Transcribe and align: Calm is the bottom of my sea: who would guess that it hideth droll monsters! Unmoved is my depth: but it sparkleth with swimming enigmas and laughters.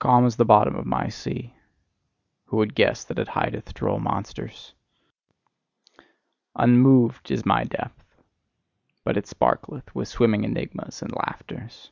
Calm 0.00 0.26
is 0.26 0.36
the 0.36 0.44
bottom 0.44 0.74
of 0.76 0.84
my 0.84 1.08
sea: 1.08 1.54
who 2.44 2.58
would 2.58 2.74
guess 2.74 3.04
that 3.04 3.18
it 3.18 3.28
hideth 3.28 3.72
droll 3.72 3.98
monsters! 3.98 4.74
Unmoved 6.54 7.30
is 7.30 7.46
my 7.46 7.64
depth: 7.64 8.04
but 9.02 9.16
it 9.16 9.24
sparkleth 9.26 9.94
with 9.94 10.08
swimming 10.08 10.44
enigmas 10.44 11.00
and 11.00 11.10
laughters. 11.26 11.90